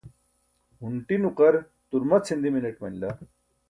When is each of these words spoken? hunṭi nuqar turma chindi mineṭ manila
hunṭi 0.79 1.15
nuqar 1.19 1.55
turma 1.89 2.17
chindi 2.25 2.49
mineṭ 2.53 2.77
manila 2.81 3.09